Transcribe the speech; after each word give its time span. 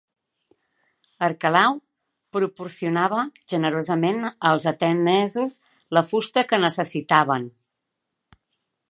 Arquelau 1.25 1.75
proporcionava 2.37 3.19
generosament 3.53 4.25
als 4.53 4.65
atenesos 4.75 5.59
la 5.99 6.05
fusta 6.11 6.49
que 6.53 6.61
necessitaven. 6.65 7.47